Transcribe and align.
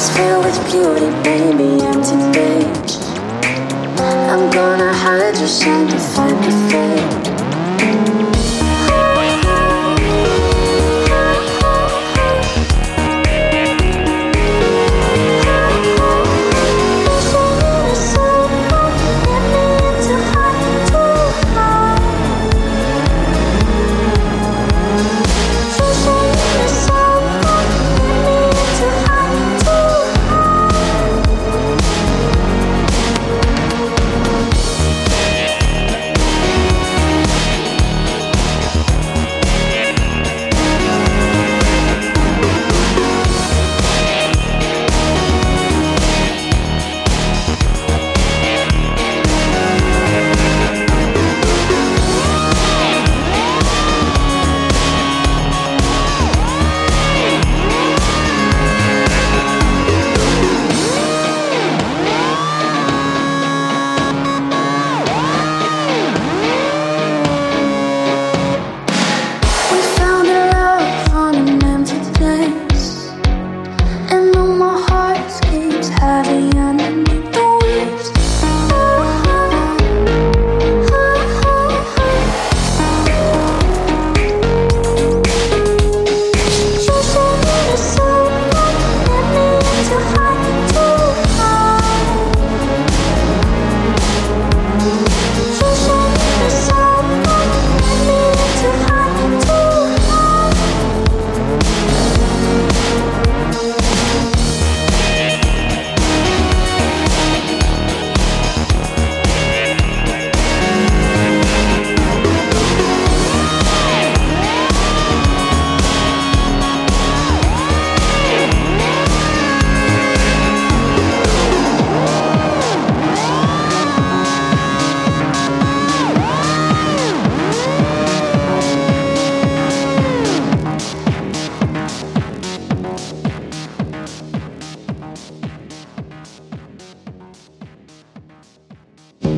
It's 0.00 0.08
filled 0.16 0.46
with 0.46 0.58
beauty, 0.72 1.10
baby, 1.22 1.84
empty 1.84 2.16
page. 2.32 2.96
I'm 4.00 4.50
gonna 4.50 4.94
hide 4.94 5.36
your 5.36 5.46
scent 5.46 5.90
to 5.90 5.98
find 5.98 6.42
your 6.42 6.70
face. 6.70 7.09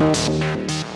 Música 0.02 0.91